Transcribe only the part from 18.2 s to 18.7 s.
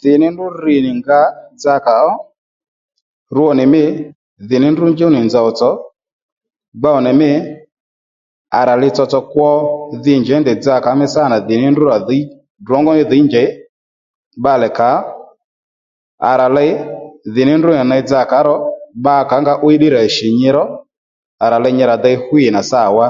kà ó ro